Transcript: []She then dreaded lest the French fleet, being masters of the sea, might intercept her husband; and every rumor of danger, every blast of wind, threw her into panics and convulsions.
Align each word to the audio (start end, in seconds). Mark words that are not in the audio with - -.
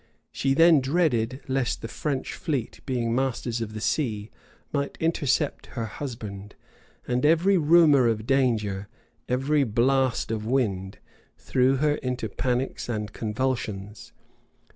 []She 0.31 0.55
then 0.55 0.81
dreaded 0.81 1.41
lest 1.47 1.83
the 1.83 1.87
French 1.87 2.33
fleet, 2.33 2.79
being 2.87 3.13
masters 3.13 3.61
of 3.61 3.75
the 3.75 3.79
sea, 3.79 4.31
might 4.73 4.97
intercept 4.99 5.67
her 5.77 5.85
husband; 5.85 6.55
and 7.07 7.23
every 7.23 7.55
rumor 7.55 8.07
of 8.07 8.25
danger, 8.25 8.87
every 9.29 9.63
blast 9.63 10.31
of 10.31 10.43
wind, 10.43 10.97
threw 11.37 11.75
her 11.75 11.97
into 11.97 12.29
panics 12.29 12.89
and 12.89 13.13
convulsions. 13.13 14.11